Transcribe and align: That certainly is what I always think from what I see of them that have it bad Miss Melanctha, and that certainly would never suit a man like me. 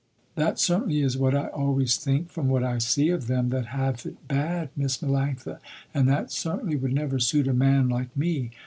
That 0.33 0.57
certainly 0.57 1.01
is 1.03 1.15
what 1.15 1.35
I 1.35 1.45
always 1.49 1.95
think 1.95 2.31
from 2.31 2.47
what 2.47 2.63
I 2.63 2.79
see 2.79 3.09
of 3.09 3.27
them 3.27 3.49
that 3.49 3.67
have 3.67 4.03
it 4.03 4.27
bad 4.27 4.71
Miss 4.75 4.97
Melanctha, 4.97 5.59
and 5.93 6.09
that 6.09 6.31
certainly 6.31 6.75
would 6.75 6.93
never 6.93 7.19
suit 7.19 7.47
a 7.47 7.53
man 7.53 7.87
like 7.87 8.17
me. 8.17 8.49